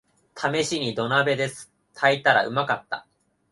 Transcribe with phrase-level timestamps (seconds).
[0.33, 1.47] ためしに土鍋で
[1.93, 3.05] 炊いたらうまかった